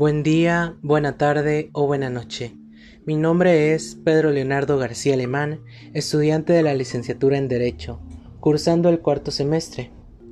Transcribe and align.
Buen 0.00 0.22
día, 0.22 0.76
buena 0.80 1.18
tarde 1.18 1.68
o 1.74 1.86
buena 1.86 2.08
noche. 2.08 2.56
Mi 3.04 3.16
nombre 3.16 3.74
es 3.74 3.96
Pedro 3.96 4.30
Leonardo 4.30 4.78
García 4.78 5.12
Alemán, 5.12 5.60
estudiante 5.92 6.52
de 6.54 6.62
la 6.62 6.74
licenciatura 6.74 7.36
en 7.36 7.48
Derecho, 7.48 8.00
cursando 8.40 8.88
el 8.88 9.00
cuarto 9.00 9.30
semestre. 9.30 9.90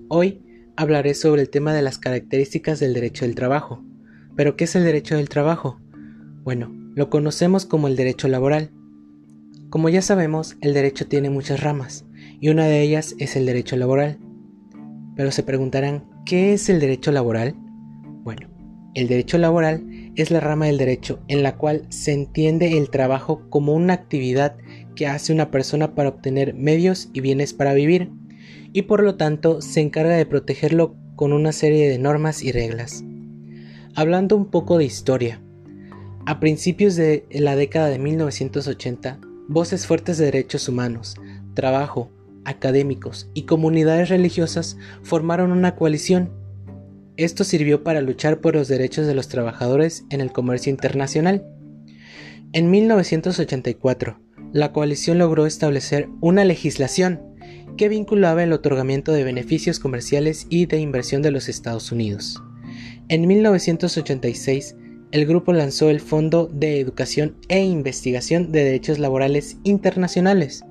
Hoy 0.09 0.43
hablaré 0.77 1.13
sobre 1.13 1.43
el 1.43 1.51
tema 1.51 1.75
de 1.75 1.83
las 1.83 1.99
características 1.99 2.81
del 2.81 2.95
derecho 2.95 3.27
del 3.27 3.35
trabajo. 3.35 3.85
¿Pero 4.37 4.57
qué 4.57 4.65
es 4.65 4.75
el 4.75 4.85
derecho 4.85 5.17
del 5.17 5.29
trabajo? 5.29 5.81
Bueno, 6.45 6.73
lo 6.95 7.11
conocemos 7.11 7.67
como 7.67 7.89
el 7.89 7.97
derecho 7.97 8.27
laboral. 8.29 8.71
Como 9.71 9.91
ya 9.91 10.01
sabemos, 10.01 10.57
el 10.63 10.73
derecho 10.73 11.09
tiene 11.09 11.29
muchas 11.29 11.61
ramas, 11.61 12.07
y 12.41 12.49
una 12.49 12.65
de 12.65 12.81
ellas 12.81 13.15
es 13.19 13.37
el 13.37 13.45
derecho 13.45 13.77
laboral. 13.77 14.19
Pero 15.15 15.31
se 15.31 15.43
preguntarán, 15.43 16.09
¿qué 16.25 16.55
es 16.55 16.71
el 16.71 16.81
derecho 16.81 17.13
laboral? 17.13 17.55
Bueno, 18.23 18.49
el 18.95 19.09
derecho 19.09 19.37
laboral 19.37 19.85
es 20.17 20.31
la 20.31 20.41
rama 20.41 20.67
del 20.67 20.79
derecho 20.79 21.21
en 21.29 21.43
la 21.43 21.59
cual 21.59 21.83
se 21.91 22.13
entiende 22.13 22.79
el 22.79 22.89
trabajo 22.89 23.43
como 23.51 23.75
una 23.75 23.93
actividad 23.93 24.57
que 24.97 25.07
hace 25.07 25.35
una 25.35 25.51
persona 25.51 25.95
para 25.95 26.09
obtener 26.09 26.55
medios 26.55 27.11
y 27.13 27.21
bienes 27.21 27.53
para 27.53 27.75
vivir, 27.75 28.11
y 28.73 28.83
por 28.83 29.03
lo 29.03 29.17
tanto 29.17 29.61
se 29.61 29.83
encarga 29.83 30.17
de 30.17 30.25
protegerlo 30.25 30.97
con 31.15 31.35
una 31.35 31.53
serie 31.53 31.91
de 31.91 31.99
normas 31.99 32.43
y 32.43 32.53
reglas. 32.53 33.05
Hablando 33.95 34.35
un 34.35 34.47
poco 34.47 34.79
de 34.79 34.87
historia, 34.87 35.43
a 36.25 36.41
principios 36.41 36.97
de 36.97 37.27
la 37.31 37.55
década 37.55 37.89
de 37.89 37.99
1980, 37.99 39.21
voces 39.49 39.87
fuertes 39.87 40.19
de 40.19 40.27
derechos 40.27 40.69
humanos, 40.69 41.17
trabajo, 41.55 42.11
académicos 42.45 43.29
y 43.35 43.43
comunidades 43.43 44.09
religiosas 44.09 44.77
formaron 45.03 45.51
una 45.51 45.75
coalición 45.75 46.31
esto 47.19 47.43
sirvió 47.43 47.83
para 47.83 48.01
luchar 48.01 48.41
por 48.41 48.55
los 48.55 48.69
derechos 48.69 49.09
de 49.09 49.15
los 49.15 49.27
trabajadores 49.27 50.05
en 50.09 50.21
el 50.21 50.31
comercio 50.31 50.71
internacional. 50.71 51.45
En 52.53 52.71
1984, 52.71 54.21
la 54.53 54.73
coalición 54.73 55.19
logró 55.19 55.45
establecer 55.45 56.09
una 56.21 56.45
legislación 56.45 57.21
que 57.77 57.89
vinculaba 57.89 58.45
el 58.45 58.53
otorgamiento 58.53 59.11
de 59.11 59.25
beneficios 59.25 59.81
comerciales 59.81 60.47
y 60.49 60.67
de 60.67 60.79
inversión 60.79 61.21
de 61.21 61.33
los 61.33 61.49
Estados 61.49 61.91
Unidos. 61.91 62.41
En 63.09 63.27
1986, 63.27 64.77
el 65.11 65.27
grupo 65.27 65.53
lanzó 65.53 65.89
el 65.89 66.01
Fondo 66.01 66.51
de 66.53 66.81
Educación 66.81 67.37
e 67.49 67.65
Investigación 67.65 68.53
de 68.53 68.65
Derechos 68.65 68.99
Laborales 68.99 69.57
Internacionales. 69.65 70.65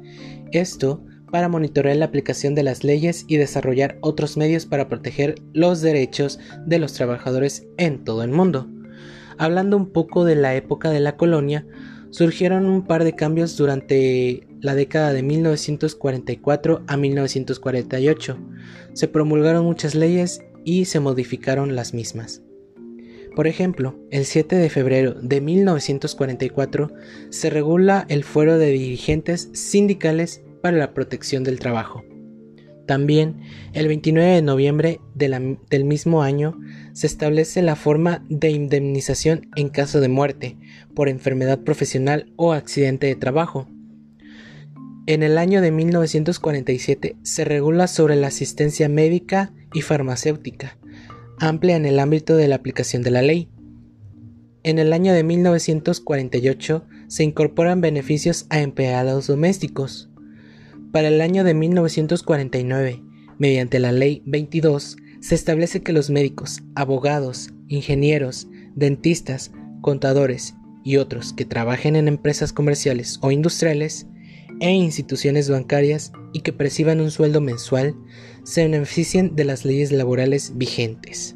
Esto 0.51 1.03
para 1.31 1.49
monitorear 1.49 1.97
la 1.97 2.05
aplicación 2.05 2.55
de 2.55 2.63
las 2.63 2.83
leyes 2.83 3.25
y 3.27 3.37
desarrollar 3.37 3.97
otros 4.01 4.37
medios 4.37 4.65
para 4.65 4.87
proteger 4.87 5.35
los 5.53 5.81
derechos 5.81 6.39
de 6.65 6.79
los 6.79 6.93
trabajadores 6.93 7.67
en 7.77 8.03
todo 8.03 8.23
el 8.23 8.31
mundo. 8.31 8.67
Hablando 9.37 9.75
un 9.75 9.91
poco 9.91 10.23
de 10.23 10.35
la 10.35 10.55
época 10.55 10.89
de 10.89 10.99
la 10.99 11.17
colonia, 11.17 11.65
surgieron 12.11 12.65
un 12.65 12.83
par 12.85 13.03
de 13.03 13.13
cambios 13.13 13.57
durante 13.57 14.47
la 14.61 14.73
década 14.73 15.13
de 15.13 15.23
1944 15.23 16.83
a 16.87 16.97
1948. 16.97 18.37
Se 18.93 19.07
promulgaron 19.07 19.65
muchas 19.65 19.95
leyes 19.95 20.41
y 20.63 20.85
se 20.85 20.99
modificaron 20.99 21.75
las 21.75 21.93
mismas. 21.93 22.41
Por 23.37 23.45
ejemplo, 23.45 23.93
el 24.09 24.25
7 24.25 24.55
de 24.55 24.67
febrero 24.67 25.13
de 25.13 25.41
1944 25.41 26.91
se 27.29 27.51
regula 27.51 28.07
el 28.09 28.23
fuero 28.23 28.57
de 28.57 28.71
dirigentes 28.71 29.51
sindicales 29.53 30.41
para 30.63 30.75
la 30.75 30.95
protección 30.95 31.43
del 31.43 31.59
trabajo. 31.59 32.03
También, 32.87 33.41
el 33.73 33.87
29 33.89 34.31
de 34.31 34.41
noviembre 34.41 35.01
del 35.13 35.85
mismo 35.85 36.23
año, 36.23 36.59
se 36.93 37.05
establece 37.05 37.61
la 37.61 37.75
forma 37.75 38.25
de 38.27 38.49
indemnización 38.49 39.51
en 39.55 39.69
caso 39.69 40.01
de 40.01 40.07
muerte 40.07 40.57
por 40.95 41.07
enfermedad 41.07 41.59
profesional 41.59 42.33
o 42.37 42.53
accidente 42.53 43.05
de 43.05 43.15
trabajo. 43.17 43.67
En 45.05 45.21
el 45.21 45.37
año 45.37 45.61
de 45.61 45.69
1947 45.69 47.17
se 47.21 47.45
regula 47.45 47.85
sobre 47.85 48.15
la 48.15 48.29
asistencia 48.29 48.89
médica 48.89 49.53
y 49.75 49.81
farmacéutica, 49.81 50.79
amplia 51.39 51.75
en 51.75 51.85
el 51.85 51.99
ámbito 51.99 52.35
de 52.35 52.47
la 52.47 52.55
aplicación 52.55 53.03
de 53.03 53.11
la 53.11 53.21
ley. 53.21 53.49
En 54.63 54.79
el 54.79 54.91
año 54.93 55.13
de 55.13 55.23
1948 55.23 56.85
se 57.07 57.23
incorporan 57.23 57.81
beneficios 57.81 58.45
a 58.49 58.59
empleados 58.59 59.27
domésticos. 59.27 60.09
Para 60.91 61.07
el 61.07 61.21
año 61.21 61.43
de 61.43 61.53
1949, 61.53 63.01
mediante 63.37 63.79
la 63.79 63.91
Ley 63.91 64.23
22, 64.25 64.97
se 65.19 65.35
establece 65.35 65.81
que 65.83 65.93
los 65.93 66.09
médicos, 66.09 66.63
abogados, 66.75 67.53
ingenieros, 67.67 68.47
dentistas, 68.75 69.51
contadores 69.81 70.55
y 70.83 70.97
otros 70.97 71.33
que 71.33 71.45
trabajen 71.45 71.95
en 71.95 72.07
empresas 72.07 72.53
comerciales 72.53 73.19
o 73.21 73.31
industriales 73.31 74.07
e 74.59 74.71
instituciones 74.71 75.49
bancarias 75.49 76.11
y 76.33 76.41
que 76.41 76.53
perciban 76.53 77.01
un 77.01 77.11
sueldo 77.11 77.41
mensual 77.41 77.95
se 78.43 78.63
beneficien 78.63 79.35
de 79.35 79.45
las 79.45 79.65
leyes 79.65 79.91
laborales 79.91 80.53
vigentes. 80.55 81.35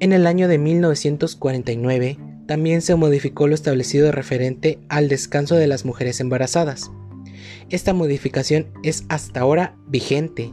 En 0.00 0.12
el 0.12 0.26
año 0.26 0.46
de 0.46 0.58
1949, 0.58 2.18
también 2.46 2.82
se 2.82 2.94
modificó 2.94 3.46
lo 3.46 3.54
establecido 3.54 4.10
referente 4.10 4.78
al 4.88 5.08
descanso 5.08 5.56
de 5.56 5.66
las 5.66 5.84
mujeres 5.84 6.20
embarazadas. 6.20 6.90
Esta 7.68 7.92
modificación 7.92 8.68
es 8.82 9.04
hasta 9.08 9.40
ahora 9.40 9.76
vigente 9.86 10.52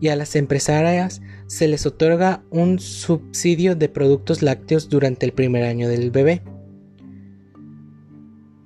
y 0.00 0.08
a 0.08 0.16
las 0.16 0.36
empresarias 0.36 1.20
se 1.46 1.68
les 1.68 1.84
otorga 1.84 2.44
un 2.50 2.78
subsidio 2.78 3.76
de 3.76 3.88
productos 3.88 4.42
lácteos 4.42 4.88
durante 4.88 5.26
el 5.26 5.32
primer 5.32 5.64
año 5.64 5.88
del 5.88 6.10
bebé. 6.10 6.42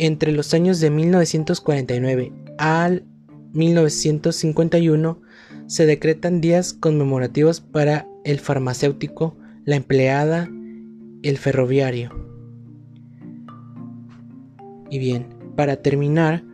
Entre 0.03 0.33
los 0.33 0.55
años 0.55 0.81
de 0.81 0.89
1949 0.89 2.33
al 2.57 3.05
1951 3.53 5.21
se 5.67 5.85
decretan 5.85 6.41
días 6.41 6.73
conmemorativos 6.73 7.61
para 7.61 8.09
el 8.25 8.41
farmacéutico, 8.41 9.37
la 9.67 9.77
empleada, 9.77 10.49
el 11.23 11.37
ferroviario. 11.37 12.13
Y 14.89 14.99
bien, 14.99 15.27
para 15.55 15.77
terminar, 15.83 16.45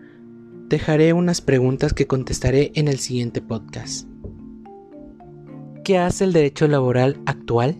dejaré 0.68 1.12
unas 1.12 1.40
preguntas 1.40 1.94
que 1.94 2.08
contestaré 2.08 2.72
en 2.74 2.88
el 2.88 2.98
siguiente 2.98 3.42
podcast. 3.42 4.08
¿Qué 5.84 5.98
hace 5.98 6.24
el 6.24 6.32
derecho 6.32 6.66
laboral 6.66 7.22
actual? 7.26 7.76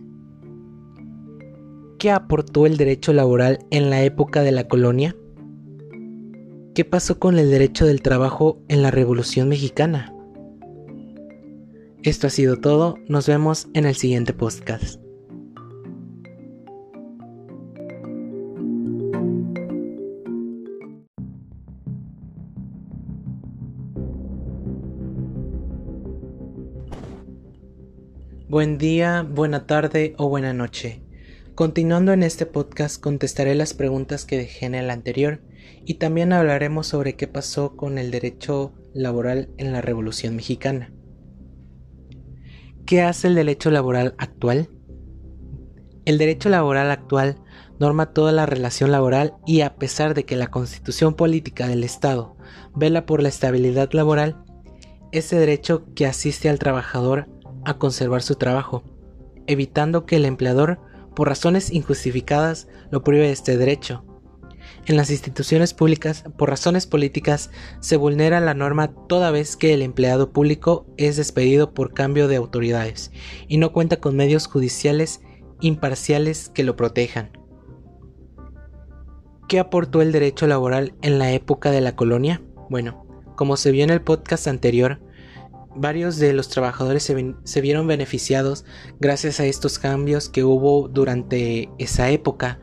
¿Qué 1.99 2.13
aportó 2.13 2.67
el 2.67 2.77
derecho 2.77 3.13
laboral 3.13 3.67
en 3.73 3.91
la 3.91 4.05
época 4.05 4.45
de 4.45 4.53
la 4.53 4.69
colonia? 4.69 5.17
¿Qué 6.77 6.85
pasó 6.85 7.19
con 7.19 7.39
el 7.39 7.51
derecho 7.51 7.87
del 7.87 8.03
trabajo 8.03 8.61
en 8.69 8.83
la 8.83 8.91
Revolución 8.91 9.49
Mexicana? 9.49 10.15
Esto 12.03 12.27
ha 12.27 12.31
sido 12.31 12.59
todo, 12.59 12.99
nos 13.09 13.27
vemos 13.27 13.69
en 13.73 13.87
el 13.87 13.95
siguiente 13.95 14.35
podcast. 14.35 15.01
Buen 28.51 28.77
día, 28.77 29.23
buena 29.23 29.67
tarde 29.67 30.15
o 30.19 30.29
buena 30.29 30.53
noche. 30.53 31.01
Continuando 31.55 32.13
en 32.13 32.23
este 32.23 32.45
podcast 32.45 33.01
contestaré 33.01 33.55
las 33.55 33.73
preguntas 33.73 34.27
que 34.27 34.37
dejé 34.37 34.67
en 34.67 34.75
el 34.75 34.91
anterior 34.91 35.41
y 35.85 35.95
también 35.95 36.33
hablaremos 36.33 36.87
sobre 36.87 37.17
qué 37.17 37.29
pasó 37.29 37.77
con 37.77 37.99
el 37.99 38.11
derecho 38.11 38.75
laboral 38.95 39.51
en 39.59 39.73
la 39.73 39.81
Revolución 39.81 40.37
Mexicana. 40.37 40.93
¿Qué 42.87 43.03
hace 43.03 43.29
el 43.29 43.35
derecho 43.35 43.71
laboral 43.71 44.15
actual? 44.19 44.69
El 46.05 46.19
derecho 46.19 46.49
laboral 46.49 46.91
actual 46.91 47.37
norma 47.79 48.13
toda 48.13 48.33
la 48.33 48.47
relación 48.47 48.93
laboral 48.93 49.35
y 49.45 49.61
a 49.63 49.75
pesar 49.77 50.15
de 50.15 50.25
que 50.25 50.37
la 50.37 50.47
constitución 50.47 51.15
política 51.15 51.67
del 51.67 51.85
Estado 51.85 52.37
vela 52.75 53.05
por 53.05 53.23
la 53.23 53.29
estabilidad 53.29 53.91
laboral, 53.93 54.45
ese 55.13 55.37
derecho 55.37 55.85
que 55.95 56.07
asiste 56.07 56.49
al 56.49 56.59
trabajador 56.59 57.29
a 57.65 57.79
conservar 57.79 58.23
su 58.23 58.37
trabajo, 58.37 58.85
evitando 59.47 60.07
que 60.07 60.17
el 60.17 60.25
empleador, 60.25 60.81
por 61.15 61.29
razones 61.29 61.73
injustificadas, 61.73 62.69
lo 62.91 63.03
prive 63.03 63.27
de 63.27 63.33
este 63.33 63.57
derecho. 63.57 64.06
En 64.87 64.97
las 64.97 65.11
instituciones 65.11 65.75
públicas, 65.75 66.23
por 66.39 66.49
razones 66.49 66.87
políticas, 66.87 67.51
se 67.81 67.97
vulnera 67.97 68.41
la 68.41 68.55
norma 68.55 68.95
toda 69.09 69.33
vez 69.33 69.57
que 69.57 69.75
el 69.75 69.83
empleado 69.83 70.31
público 70.31 70.87
es 70.97 71.17
despedido 71.17 71.75
por 71.75 71.93
cambio 71.93 72.29
de 72.29 72.37
autoridades 72.37 73.11
y 73.49 73.57
no 73.57 73.73
cuenta 73.73 73.97
con 73.97 74.15
medios 74.15 74.47
judiciales 74.47 75.23
imparciales 75.61 76.51
que 76.51 76.63
lo 76.63 76.77
protejan. 76.77 77.33
¿Qué 79.49 79.59
aportó 79.59 80.03
el 80.03 80.13
derecho 80.13 80.47
laboral 80.47 80.95
en 81.03 81.19
la 81.19 81.33
época 81.33 81.73
de 81.73 81.81
la 81.81 81.97
colonia? 81.97 82.43
Bueno, 82.71 83.07
como 83.35 83.57
se 83.57 83.73
vio 83.73 83.83
en 83.83 83.91
el 83.91 84.03
podcast 84.03 84.47
anterior, 84.47 85.01
varios 85.77 86.17
de 86.17 86.33
los 86.33 86.49
trabajadores 86.49 87.03
se, 87.03 87.61
vieron 87.61 87.87
beneficiados 87.87 88.65
gracias 88.99 89.41
a 89.41 89.47
estos 89.47 89.79
cambios 89.79 90.29
que 90.29 90.45
hubo 90.45 90.89
durante 90.89 91.69
esa 91.79 92.11
época. 92.11 92.61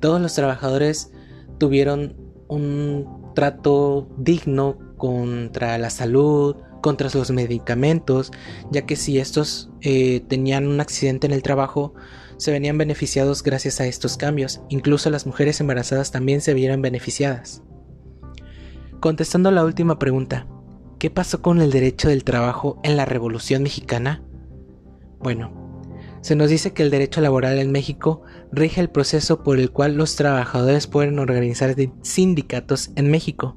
Todos 0.00 0.20
los 0.20 0.34
trabajadores 0.34 1.12
tuvieron 1.58 2.16
un 2.48 3.32
trato 3.34 4.08
digno 4.18 4.78
contra 4.96 5.78
la 5.78 5.90
salud, 5.90 6.56
contra 6.82 7.08
los 7.14 7.30
medicamentos, 7.30 8.30
ya 8.70 8.82
que 8.82 8.96
si 8.96 9.18
estos 9.18 9.70
eh, 9.80 10.20
tenían 10.28 10.66
un 10.66 10.80
accidente 10.80 11.26
en 11.26 11.32
el 11.32 11.42
trabajo, 11.42 11.94
se 12.36 12.50
venían 12.50 12.76
beneficiados 12.76 13.42
gracias 13.42 13.80
a 13.80 13.86
estos 13.86 14.16
cambios. 14.16 14.60
Incluso 14.68 15.08
las 15.10 15.26
mujeres 15.26 15.60
embarazadas 15.60 16.10
también 16.10 16.40
se 16.40 16.54
vieron 16.54 16.82
beneficiadas. 16.82 17.62
Contestando 19.00 19.50
la 19.50 19.64
última 19.64 19.98
pregunta, 19.98 20.46
¿qué 20.98 21.10
pasó 21.10 21.40
con 21.40 21.60
el 21.60 21.70
derecho 21.70 22.08
del 22.08 22.24
trabajo 22.24 22.78
en 22.82 22.96
la 22.96 23.04
Revolución 23.04 23.62
Mexicana? 23.62 24.22
Bueno, 25.20 25.61
se 26.22 26.36
nos 26.36 26.48
dice 26.48 26.72
que 26.72 26.84
el 26.84 26.90
derecho 26.90 27.20
laboral 27.20 27.58
en 27.58 27.72
México 27.72 28.22
rige 28.52 28.80
el 28.80 28.88
proceso 28.88 29.42
por 29.42 29.58
el 29.58 29.70
cual 29.70 29.96
los 29.96 30.14
trabajadores 30.14 30.86
pueden 30.86 31.18
organizar 31.18 31.74
sindicatos 32.02 32.92
en 32.94 33.10
México. 33.10 33.56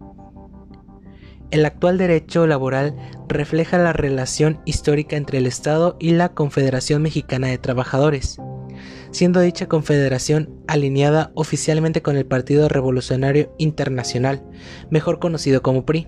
El 1.51 1.63
actual 1.63 1.99
derecho 1.99 2.47
laboral 2.47 2.95
refleja 3.29 3.77
la 3.77 3.93
relación 3.93 4.61
histórica 4.65 5.15
entre 5.15 5.37
el 5.37 5.45
Estado 5.45 5.95
y 5.99 6.11
la 6.11 6.33
Confederación 6.33 7.03
Mexicana 7.03 7.47
de 7.47 7.59
Trabajadores, 7.59 8.39
siendo 9.11 9.41
dicha 9.41 9.67
confederación 9.67 10.59
alineada 10.67 11.31
oficialmente 11.35 12.01
con 12.01 12.17
el 12.17 12.25
Partido 12.25 12.67
Revolucionario 12.67 13.53
Internacional, 13.59 14.43
mejor 14.89 15.19
conocido 15.19 15.61
como 15.61 15.85
PRI, 15.85 16.07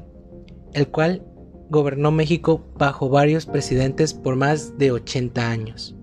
el 0.74 0.88
cual 0.88 1.24
gobernó 1.69 2.12
México 2.12 2.74
bajo 2.75 3.09
varios 3.09 3.45
presidentes 3.45 4.15
por 4.15 4.36
más 4.36 4.77
de 4.80 4.92
80 4.92 5.50
años. 5.50 5.97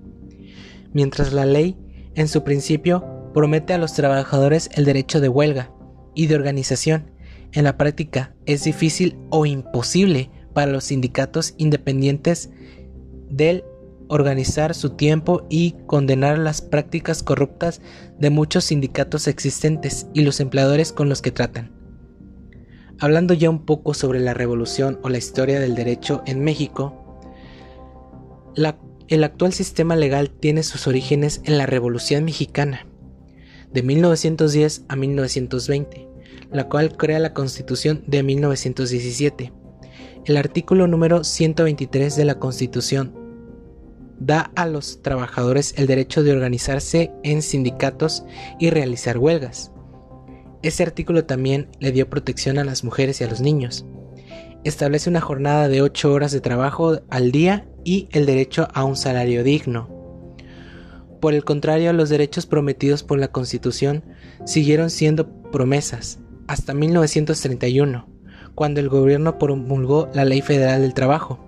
Mientras 0.95 1.33
la 1.33 1.45
ley, 1.45 1.77
en 2.15 2.29
su 2.29 2.45
principio, 2.45 3.31
promete 3.35 3.75
a 3.75 3.79
los 3.79 3.93
trabajadores 3.95 4.71
el 4.75 4.85
derecho 4.85 5.21
de 5.21 5.29
huelga 5.29 5.73
y 6.15 6.29
de 6.29 6.37
organización, 6.37 7.11
en 7.53 7.65
la 7.65 7.77
práctica 7.77 8.35
es 8.47 8.65
difícil 8.65 9.19
o 9.31 9.45
imposible 9.45 10.31
para 10.55 10.71
los 10.71 10.85
sindicatos 10.85 11.55
independientes 11.57 12.51
del 13.29 13.65
organizar 14.09 14.75
su 14.75 14.91
tiempo 14.91 15.47
y 15.51 15.77
condenar 15.87 16.39
las 16.39 16.63
prácticas 16.63 17.23
corruptas 17.23 17.81
de 18.19 18.31
muchos 18.31 18.65
sindicatos 18.65 19.27
existentes 19.27 20.07
y 20.15 20.23
los 20.23 20.41
empleadores 20.41 20.93
con 20.93 21.09
los 21.09 21.23
que 21.23 21.33
tratan. 21.33 21.73
Hablando 23.01 23.35
ya 23.35 23.51
un 23.51 23.65
poco 23.65 23.95
sobre 23.95 24.21
la 24.21 24.35
revolución 24.35 25.01
o 25.03 25.09
la 25.09 25.19
historia 25.19 25.59
del 25.59 25.75
derecho 25.75 26.23
en 26.27 26.45
México, 26.45 27.21
el 29.09 29.23
actual 29.23 29.53
sistema 29.53 29.97
legal 29.97 30.31
tiene 30.31 30.63
sus 30.63 30.87
orígenes 30.87 31.43
en 31.45 31.59
la 31.59 31.67
Revolución 31.67 32.25
Mexicana, 32.25 32.87
de 33.71 33.83
1910 33.83 34.85
a 34.89 34.97
1920, 34.97 36.09
la 36.51 36.69
cual 36.69 36.97
crea 36.97 37.19
la 37.19 37.35
Constitución 37.35 38.03
de 38.07 38.23
1917. 38.23 39.53
El 40.25 40.37
artículo 40.39 40.87
número 40.87 41.23
123 41.23 42.17
de 42.17 42.25
la 42.25 42.39
Constitución 42.39 43.13
da 44.19 44.53
a 44.55 44.67
los 44.67 45.03
trabajadores 45.03 45.75
el 45.77 45.87
derecho 45.87 46.23
de 46.23 46.33
organizarse 46.33 47.13
en 47.25 47.43
sindicatos 47.43 48.25
y 48.59 48.71
realizar 48.71 49.19
huelgas. 49.19 49.71
Ese 50.63 50.83
artículo 50.83 51.27
también 51.27 51.69
le 51.79 51.93
dio 51.93 52.09
protección 52.09 52.59
a 52.59 52.65
las 52.65 52.85
mujeres 52.85 53.21
y 53.21 53.25
a 53.25 53.29
los 53.29 53.43
niños. 53.43 53.85
Establece 54.63 55.11
una 55.11 55.21
jornada 55.21 55.69
de 55.69 55.83
8 55.83 56.11
horas 56.11 56.33
de 56.33 56.41
trabajo 56.41 57.03
al 57.11 57.33
día 57.33 57.69
y 57.85 58.09
el 58.13 58.27
derecho 58.27 58.69
a 58.75 58.85
un 58.85 58.97
salario 58.97 59.45
digno. 59.45 59.89
Por 61.21 61.35
el 61.35 61.45
contrario, 61.45 61.93
los 61.93 62.09
derechos 62.09 62.47
prometidos 62.47 63.03
por 63.03 63.19
la 63.19 63.29
Constitución 63.29 64.05
siguieron 64.45 64.91
siendo 64.91 65.43
promesas 65.51 66.19
hasta 66.47 66.75
1931, 66.75 68.07
cuando 68.55 68.81
el 68.81 68.89
gobierno 68.89 69.39
promulgó 69.39 70.11
la 70.13 70.25
Ley 70.25 70.43
Federal 70.43 70.83
del 70.83 70.95
Trabajo 70.95 71.45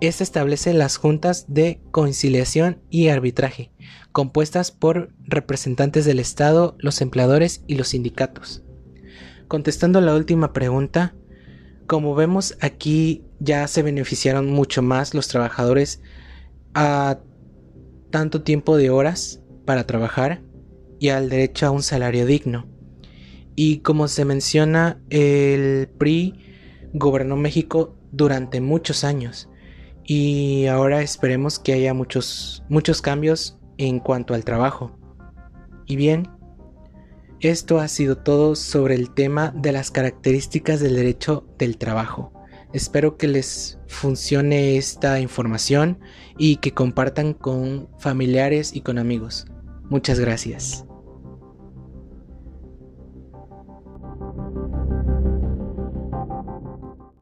esta 0.00 0.24
establece 0.24 0.74
las 0.74 0.96
juntas 0.96 1.46
de 1.48 1.80
conciliación 1.90 2.78
y 2.90 3.08
arbitraje, 3.08 3.70
compuestas 4.12 4.70
por 4.70 5.12
representantes 5.20 6.04
del 6.04 6.18
Estado, 6.18 6.76
los 6.78 7.00
empleadores 7.00 7.64
y 7.66 7.76
los 7.76 7.88
sindicatos. 7.88 8.62
Contestando 9.48 10.00
la 10.00 10.14
última 10.14 10.52
pregunta, 10.52 11.14
como 11.86 12.14
vemos 12.14 12.56
aquí 12.60 13.24
ya 13.44 13.66
se 13.68 13.82
beneficiaron 13.82 14.50
mucho 14.50 14.82
más 14.82 15.14
los 15.14 15.28
trabajadores 15.28 16.00
a 16.74 17.20
tanto 18.10 18.42
tiempo 18.42 18.76
de 18.76 18.90
horas 18.90 19.42
para 19.64 19.86
trabajar 19.86 20.42
y 20.98 21.10
al 21.10 21.28
derecho 21.28 21.66
a 21.66 21.70
un 21.70 21.82
salario 21.82 22.26
digno. 22.26 22.66
Y 23.54 23.78
como 23.78 24.08
se 24.08 24.24
menciona, 24.24 25.00
el 25.10 25.88
PRI 25.98 26.34
gobernó 26.92 27.36
México 27.36 27.96
durante 28.10 28.60
muchos 28.60 29.04
años 29.04 29.48
y 30.04 30.66
ahora 30.66 31.02
esperemos 31.02 31.58
que 31.58 31.72
haya 31.72 31.94
muchos, 31.94 32.62
muchos 32.68 33.00
cambios 33.00 33.58
en 33.78 34.00
cuanto 34.00 34.34
al 34.34 34.44
trabajo. 34.44 34.98
Y 35.86 35.96
bien, 35.96 36.28
esto 37.40 37.78
ha 37.78 37.88
sido 37.88 38.16
todo 38.18 38.56
sobre 38.56 38.94
el 38.94 39.12
tema 39.12 39.52
de 39.54 39.72
las 39.72 39.90
características 39.90 40.80
del 40.80 40.96
derecho 40.96 41.46
del 41.58 41.78
trabajo. 41.78 42.32
Espero 42.74 43.16
que 43.16 43.28
les 43.28 43.78
funcione 43.86 44.76
esta 44.76 45.20
información 45.20 46.00
y 46.36 46.56
que 46.56 46.74
compartan 46.74 47.32
con 47.32 47.88
familiares 48.00 48.74
y 48.74 48.80
con 48.80 48.98
amigos. 48.98 49.46
Muchas 49.90 50.18
gracias. 50.18 50.84